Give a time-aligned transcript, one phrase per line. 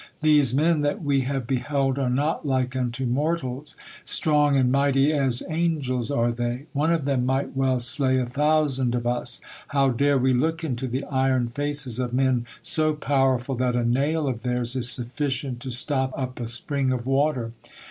[0.23, 3.75] These men that we have beheld are not like unto mortals.
[4.03, 8.95] Strong and mighty as angels are they; one of them might well slay a thousand
[8.95, 9.41] of us.
[9.67, 14.27] How dare we look into the iron faces of men so powerful that a nail
[14.27, 17.51] of theirs is sufficient to stop up a spring of water!"